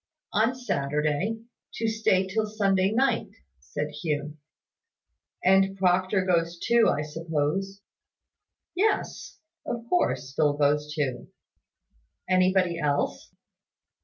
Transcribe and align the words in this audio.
"On 0.33 0.55
Saturday, 0.55 1.41
to 1.75 1.87
stay 1.87 2.25
till 2.25 2.47
Sunday 2.47 2.91
night," 2.91 3.29
said 3.59 3.89
Hugh. 4.01 4.35
"And 5.45 5.77
Proctor 5.77 6.25
goes 6.25 6.57
too, 6.57 6.87
I 6.89 7.03
suppose?" 7.03 7.81
"Yes; 8.73 9.37
of 9.63 9.87
course, 9.89 10.33
Phil 10.35 10.53
goes 10.53 10.91
too." 10.91 11.29
"Anybody 12.27 12.79
else?" 12.79 13.31